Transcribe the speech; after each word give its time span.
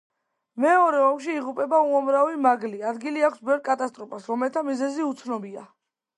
მეორე 0.63 1.01
ომში 1.07 1.35
იღუპება 1.41 1.81
უამრავი 1.89 2.39
მაგლი, 2.47 2.81
ადგილი 2.93 3.27
აქვს 3.29 3.45
ბევრ 3.51 3.63
კატასტროფას, 3.69 4.27
რომელთა 4.33 4.67
მიზეზი 4.73 5.09
უცნობია. 5.13 5.71